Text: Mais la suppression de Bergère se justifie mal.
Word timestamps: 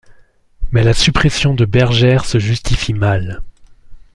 Mais 0.71 0.81
la 0.81 0.95
suppression 0.95 1.53
de 1.53 1.63
Bergère 1.63 2.25
se 2.25 2.39
justifie 2.39 2.95
mal. 2.95 3.43